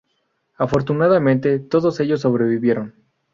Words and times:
Afortunadamente, 0.57 1.59
todos 1.59 1.99
ellos 1.99 2.21
sobrevivieron. 2.21 2.95